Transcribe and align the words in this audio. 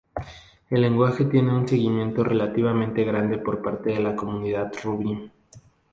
El 0.71 0.81
lenguaje 0.81 1.25
tiene 1.25 1.53
un 1.55 1.67
seguimiento 1.67 2.23
relativamente 2.23 3.03
grande 3.03 3.37
por 3.37 3.61
parte 3.61 3.91
de 3.91 3.99
la 3.99 4.15
comunidad 4.15 4.71
Ruby. 4.83 5.31